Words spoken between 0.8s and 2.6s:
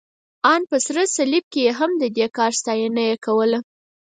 سره صلیب کې هم، د دې کار